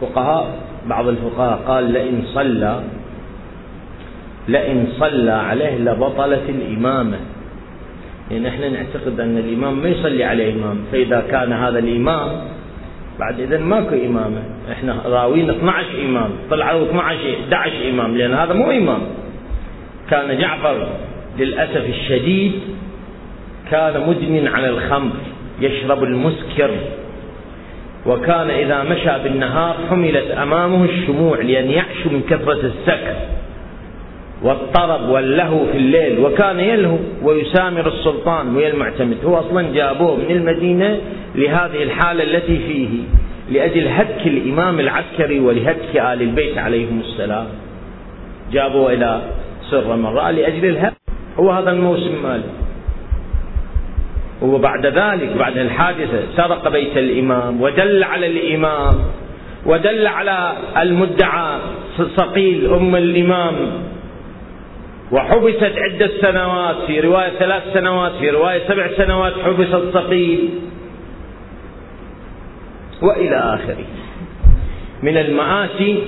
[0.00, 2.82] فقهاء بعض الفقهاء قال لئن صلى
[4.48, 7.18] لئن صلى عليه لبطلت الإمامة.
[8.30, 12.28] يعني إحنا نعتقد أن الإمام ما يصلي عليه إمام فإذا كان هذا الإمام
[13.18, 14.42] بعد إذا ماكو إمامة.
[14.72, 19.00] إحنا راوين 12 إمام طلعوا 12 11 إمام لأن هذا مو إمام.
[20.10, 20.88] كان جعفر
[21.38, 22.52] للأسف الشديد
[23.70, 25.12] كان مدمن على الخمر
[25.60, 26.70] يشرب المسكر.
[28.06, 33.16] وكان إذا مشى بالنهار حملت أمامه الشموع لأن يعشو من كثرة السكر
[34.42, 36.18] والطرب واللهو في الليل.
[36.18, 39.16] وكان يلهو ويسامر السلطان ويا المعتمد.
[39.24, 40.98] هو أصلا جابوه من المدينة
[41.34, 42.88] لهذه الحالة التي فيه
[43.50, 47.46] لأجل هتك الإمام العسكري ولهتك آل البيت عليهم السلام.
[48.52, 49.20] جابوه إلى
[49.70, 50.96] سر مرة لأجل الهتك.
[51.38, 52.63] هو هذا الموسم ماله.
[54.42, 58.94] وبعد ذلك بعد الحادثة سرق بيت الإمام ودل على الإمام
[59.66, 61.58] ودل على المدعى
[62.16, 63.54] صقيل أم الإمام.
[65.12, 70.48] وحبست عدة سنوات في رواية ثلاث سنوات في رواية سبع سنوات حبس الصقيل
[73.02, 73.84] وإلى آخره.
[75.02, 75.98] من المآسي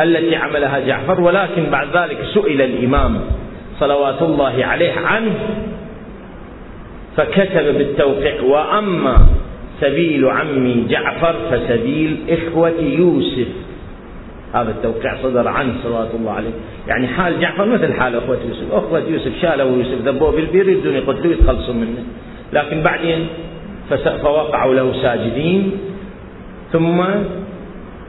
[0.00, 3.20] التي عملها جعفر ولكن بعد ذلك سئل الإمام
[3.80, 5.34] صلوات الله عليه عنه
[7.16, 9.16] فكتب بالتوقيع وأما
[9.80, 13.48] سبيل عمي جعفر فسبيل إخوة يوسف.
[14.54, 16.50] هذا التوقيع صدر عنه صلوات الله عليه.
[16.88, 18.72] يعني حال جعفر مثل حال أخوة يوسف.
[18.72, 22.04] أخوة يوسف شالوا يوسف ذبوه بالبير يريدون يقتلوه يتخلصوا منه.
[22.52, 23.26] لكن بعدين
[24.22, 25.72] فوقعوا له ساجدين.
[26.72, 27.00] ثم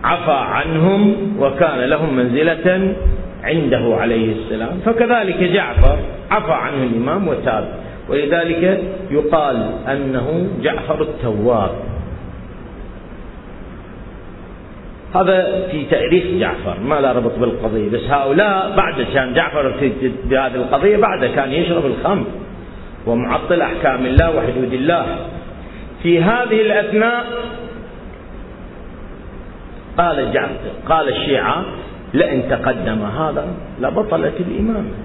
[0.04, 2.96] عفى عنهم وكان لهم منزلة
[3.44, 4.80] عنده عليه السلام.
[4.86, 5.98] فكذلك جعفر
[6.32, 11.72] عفى عنه الإمام وتاب ولذلك يقال أنه جعفر التواب.
[15.16, 20.56] هذا في تأريخ جعفر ما لا ربط بالقضية بس هؤلاء بعد كان جعفر في هذه
[20.56, 22.26] القضية بعد كان يشرب الخمر
[23.06, 25.06] ومعطل أحكام الله وحدود الله.
[26.04, 27.26] في هذه الأثناء
[29.98, 30.54] قال جعفر
[30.90, 31.66] قال الشيعة
[32.14, 33.48] لئن تقدم هذا
[33.82, 35.03] لبطلت الإمامة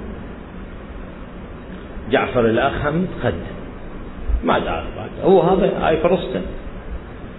[2.11, 2.82] جعفر الأخ
[3.22, 3.59] تقدم
[4.44, 4.84] ما تعرف
[5.24, 6.40] هو هذا هاي فرصته.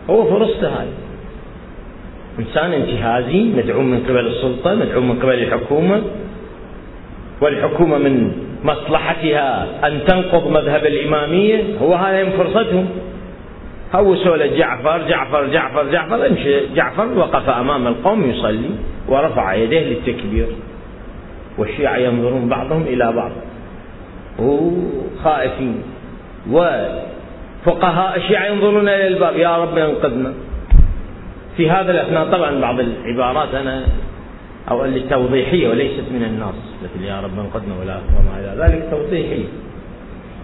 [0.10, 0.88] هو فرصته هاي.
[2.40, 6.02] إنسان انتهازي مدعوم من قبل السلطة مدعوم من قبل الحكومة.
[7.42, 8.32] والحكومة من
[8.64, 11.64] مصلحتها أن تنقض مذهب الإمامية.
[11.82, 12.90] هو هذا من فرصتهم.
[13.96, 16.28] هوسوا له جعفر جعفر جعفر جعفر.
[16.28, 16.74] امشي.
[16.76, 18.70] جعفر وقف أمام القوم يصلي
[19.08, 20.48] ورفع يديه للتكبير.
[21.58, 23.32] والشيعة ينظرون بعضهم إلى بعض.
[24.42, 25.82] وخائفين.
[26.52, 30.34] وفقهاء الشيعة ينظرون إلى الباب يا رب أنقذنا.
[31.58, 33.84] في هذا الأثناء طبعا بعض العبارات أنا
[34.72, 39.46] أو اللي توضيحية وليست من النص مثل يا رب أنقذنا ولا وما إلى ذلك توضيحية.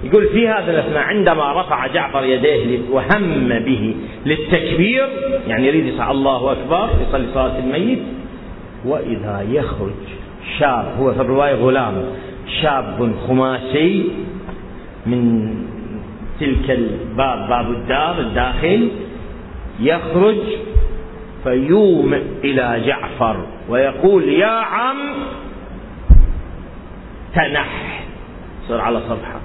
[0.04, 5.08] يقول في هذا الأثناء عندما رفع جعفر يديه وهم به للتكبير
[5.48, 8.00] يعني يريد يصعد الله أكبر يصلي صلاة الميت.
[8.86, 9.92] وإذا يخرج
[10.60, 12.04] شاب هو في الرواية غلام
[12.62, 14.12] شاب خماسي
[15.06, 15.54] من
[16.40, 18.90] تلك الباب باب الدار الداخل
[19.80, 20.38] يخرج
[21.44, 24.98] فيومئ إلى جعفر ويقول يا عم
[27.36, 28.04] تنح.
[28.68, 29.40] صر على صفحة.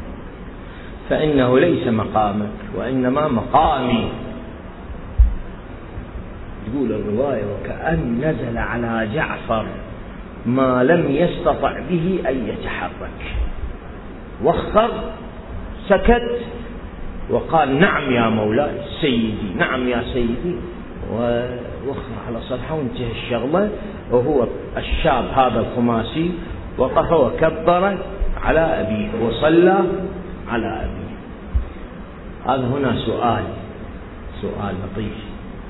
[1.10, 4.08] فإنه ليس مقامك وإنما مقامي.
[6.66, 9.66] تقول الرواية وكأن نزل على جعفر.
[10.46, 13.20] ما لم يستطع به أن يتحرك.
[14.44, 14.90] وخر
[15.88, 16.38] سكت
[17.30, 20.54] وقال نعم يا مولاي سيدي نعم يا سيدي.
[21.12, 23.70] ووخر على صدحه وانتهى الشغلة
[24.10, 26.30] وهو الشاب هذا الخماسي
[26.78, 27.98] وقف وكبر
[28.42, 29.78] على أبيه وصلى
[30.48, 31.10] على أبيه.
[32.46, 33.44] هذا هنا سؤال
[34.40, 35.18] سؤال لطيف.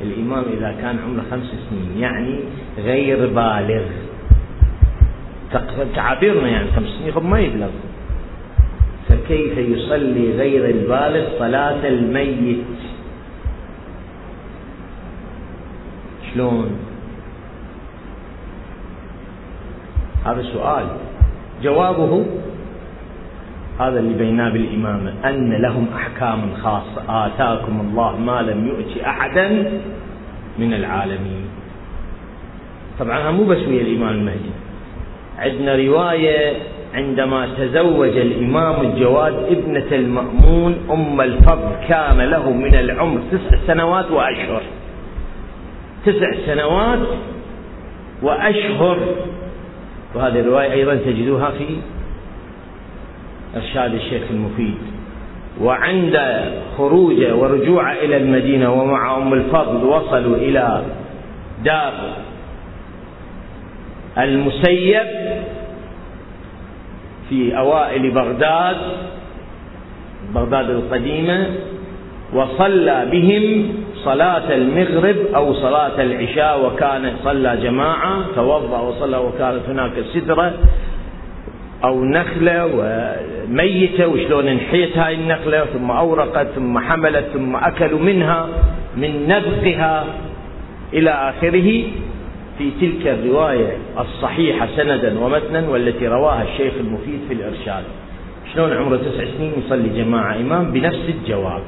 [0.01, 2.41] الإمام إذا كان عمره خمس سنين يعني
[2.79, 3.85] غير بالغ.
[5.95, 7.71] تعابيرنا يعني خمس سنين ما يبلغ
[9.09, 12.65] فكيف يصلي غير البالغ صلاة الميت؟
[16.35, 16.71] شلون؟
[20.27, 20.87] هذا سؤال.
[21.63, 22.27] جوابه
[23.81, 27.27] هذا اللي بيناه بالإمامة أن لهم أحكام خاصة.
[27.27, 29.73] آتاكم الله ما لم يؤت أحدا
[30.59, 31.45] من العالمين.
[32.99, 34.70] طبعا مو بس ويا الإمام المهدي.
[35.41, 36.57] عندنا رواية
[36.95, 44.63] عندما تزوج الإمام الجواد ابنة المأمون أم الفضل كان له من العمر تسع سنوات وأشهر.
[46.07, 46.99] تسع سنوات
[48.23, 48.99] وأشهر.
[50.15, 51.67] وهذه الرواية أيضا تجدوها في
[53.57, 54.79] إرشاد الشيخ المفيد.
[55.63, 56.19] وعند
[56.79, 60.83] خروجه ورجوعه إلى المدينة ومع أم الفضل وصلوا إلى
[61.65, 61.93] دار
[64.19, 65.07] المسيب
[67.29, 68.77] في أوائل بغداد
[70.35, 71.47] بغداد القديمة
[72.35, 80.55] وصلى بهم صلاة المغرب أو صلاة العشاء وكان صلى جماعة توضأ وصلى وكانت هناك سدرة
[81.85, 88.49] أو نخلة وميتة وشلون انحيت هاي النخلة ثم أورقت ثم حملت ثم أكلوا منها
[88.97, 90.05] من نبقها
[90.93, 91.83] إلى آخره.
[92.61, 97.85] في تلك الرواية الصحيحة سندا ومتنا والتي رواها الشيخ المفيد في الإرشاد.
[98.55, 101.63] شلون عمره تسع سنين يصلي جماعة إمام بنفس الجواب.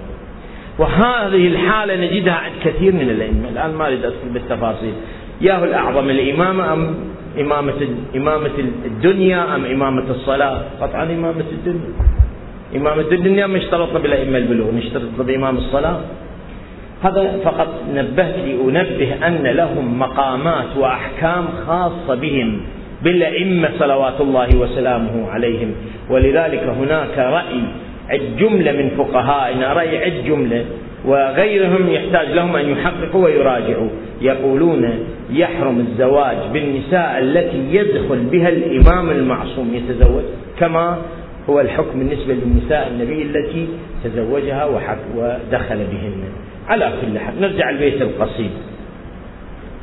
[0.78, 3.49] وهذه الحالة نجدها عند كثير من الأئمة.
[3.49, 4.93] الآن ما أريد أدخل بالتفاصيل.
[5.40, 6.95] ياهو الأعظم الإمامة أم
[7.40, 11.93] إمامة إمامة الدنيا أم إمامة الصلاة؟ قطعا إمامة الدنيا.
[12.76, 16.01] إمامة الدنيا ما اشترطنا بالأئمة البلوغ نشترط بإمام الصلاة.
[17.03, 22.61] هذا فقط نبهت لأنبه أن لهم مقامات وأحكام خاصة بهم
[23.03, 25.74] بالأئمة صلوات الله وسلامه عليهم.
[26.11, 27.61] ولذلك هناك رأي
[28.11, 30.64] عد جملة من فقهائنا رأي عد جملة
[31.05, 33.88] وغيرهم يحتاج لهم أن يحققوا ويراجعوا.
[34.20, 34.90] يقولون
[35.30, 40.22] يحرم الزواج بالنساء التي يدخل بها الإمام المعصوم يتزوج
[40.61, 40.98] كما
[41.50, 43.68] هو الحكم بالنسبة للنساء النبي التي
[44.05, 44.64] تزوجها
[45.16, 46.22] ودخل بهن.
[46.68, 48.50] على كل حال نرجع البيت القصيد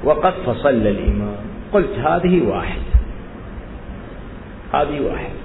[0.04, 1.36] وقد فصل الإمام.
[1.74, 2.82] قلت هذه واحدة
[4.74, 5.40] هذه واحدة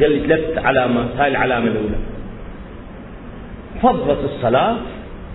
[0.00, 1.96] قال لي ثلاث علامات هاي العلامة الأولى.
[3.82, 4.76] فضت الصلاة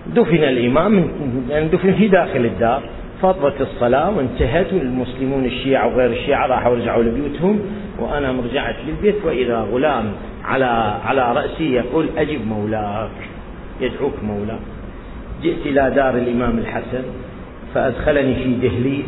[0.06, 1.10] دفن الإمام
[1.50, 2.82] يعني دفن في داخل الدار.
[3.22, 7.60] فضت الصلاة وانتهت والمسلمون الشيعة وغير الشيعة راحوا رجعوا لبيوتهم.
[7.98, 10.12] وأنا رجعت للبيت وإذا غلام
[10.44, 13.10] على على رأسي يقول أجب مولاك.
[13.80, 14.60] يدعوك مولاك
[15.42, 17.02] جئت إلى دار الإمام الحسن
[17.74, 19.04] فأدخلني في دهليز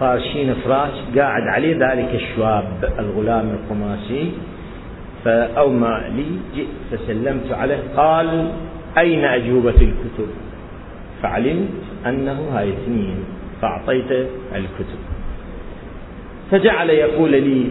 [0.00, 2.64] فارشين فراش قاعد عليه ذلك الشواب
[2.98, 4.30] الغلام القماسي
[5.24, 6.24] فأومى لي
[6.56, 8.50] جئت فسلمت عليه قال
[8.98, 10.28] أين أجوبة الكتب؟
[11.22, 11.68] فعلمت
[12.06, 13.16] أنه هاي اثنين
[13.62, 14.98] فأعطيته الكتب.
[16.50, 17.64] فجعل يقول لي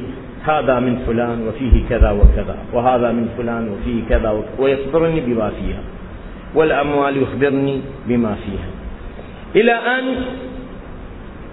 [0.44, 5.82] هذا من فلان وفيه كذا وكذا وهذا من فلان وفيه كذا ويخبرني بما فيها.
[6.56, 8.68] والأموال يخبرني بما فيها.
[9.56, 10.04] إلى أن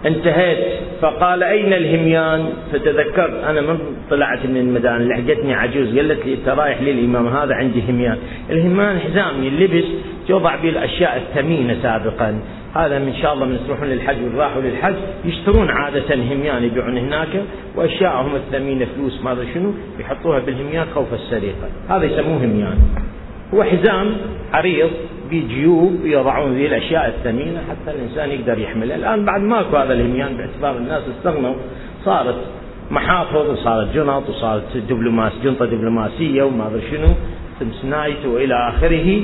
[0.07, 0.59] انتهيت
[1.01, 3.79] فقال أين الهميان؟ فتذكرت أنا من
[4.11, 8.19] طلعت من المدان لحقتني عجوز قالت لي أنت رايح للإمام هذا عندي هميان.
[8.51, 9.85] الهميان حزام يلبس
[10.29, 12.41] توضع به الأشياء الثمينة سابقا.
[12.75, 14.95] هذا من شاء الله من يروحون للحج والراحوا للحج.
[15.25, 17.43] يشترون عادة هميان يبيعون هناك
[17.77, 22.79] وأشياءهم الثمينة فلوس ما أدري شنو يحطوها بالهميان خوف السرقة هذا يسموه هميان.
[23.55, 24.17] هو حزام
[24.53, 24.91] عريض
[25.31, 30.77] بجيوب يضعون ذي الأشياء الثمينة حتى الإنسان يقدر يحملها، الآن بعد ماكو هذا الهميان باعتبار
[30.77, 31.55] الناس استغنوا.
[32.05, 32.37] صارت
[32.91, 37.09] محافظ وصارت جنط وصارت دبلوماس جنطة دبلوماسية وما أدري شنو
[37.61, 39.21] سمسنايت وإلى آخره.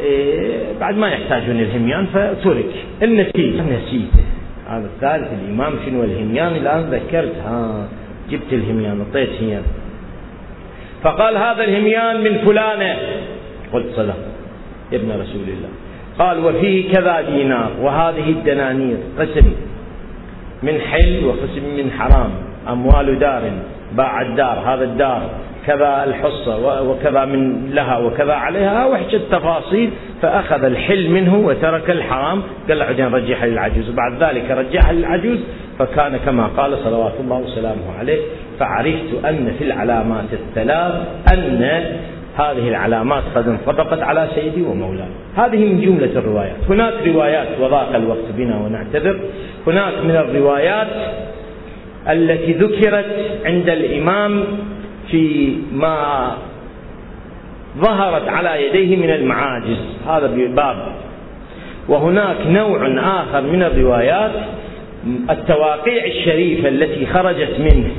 [0.00, 2.72] إيه بعد ما يحتاجون الهميان فترك.
[3.02, 4.22] النتيجه نسيته
[4.68, 7.34] هذا الثالث الإمام شنو الهميان؟ الآن ذكرت.
[7.46, 7.88] ها
[8.30, 9.58] جبت الهميان أعطيت هي.
[11.02, 12.96] فقال هذا الهميان من فلانة.
[13.72, 14.16] قلت صدق
[14.92, 15.68] ابن رسول الله.
[16.18, 19.52] قال وفيه كذا دينار وهذه الدنانير قسم
[20.62, 22.30] من حل وقسم من حرام
[22.68, 23.42] أموال دار
[23.92, 25.30] باع الدار هذا الدار
[25.66, 29.90] كذا الحصة وكذا من لها وكذا عليها وحش التفاصيل
[30.22, 35.38] فأخذ الحل منه وترك الحرام قال له رجعها للعجوز وبعد ذلك رجعها للعجوز
[35.78, 38.20] فكان كما قال صلوات الله وسلامه عليه
[38.60, 40.94] فعرفت أن في العلامات الثلاث
[41.32, 41.84] أن
[42.36, 45.08] هذه العلامات قد انطبقت على سيدي ومولاي.
[45.36, 46.56] هذه من جملة الروايات.
[46.68, 49.20] هناك روايات وضاق الوقت بنا ونعتذر.
[49.66, 50.88] هناك من الروايات
[52.08, 54.44] التي ذكرت عند الإمام
[55.10, 56.32] في ما
[57.78, 59.78] ظهرت على يديه من المعاجز.
[60.08, 60.26] هذا
[60.56, 60.76] باب
[61.88, 64.32] وهناك نوع آخر من الروايات
[65.30, 67.90] التواقيع الشريفة التي خرجت منه.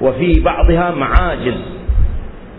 [0.00, 1.77] وفي بعضها معاجز.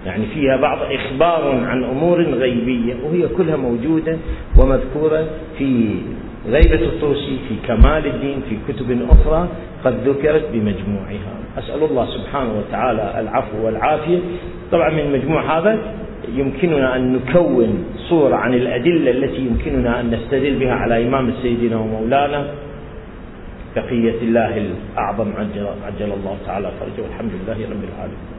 [0.06, 4.18] يعني فيها بعض إخبار عن أمور غيبية وهي كلها موجودة
[4.58, 5.28] ومذكورة
[5.58, 5.96] في
[6.48, 9.48] غيبة الطوسي في كمال الدين في كتب أخرى
[9.86, 11.34] قد ذكرت بمجموعها.
[11.58, 14.20] أسأل الله سبحانه وتعالى العفو والعافية.
[14.72, 15.78] طبعا من المجموع هذا
[16.36, 22.48] يمكننا أن نكون صورة عن الأدلة التي يمكننا أن نستدل بها على إمام سيدنا ومولانا
[23.76, 27.04] بقية الله الأعظم عجل, عجل الله تعالى فرجه.
[27.08, 28.39] والحمد لله رب العالمين.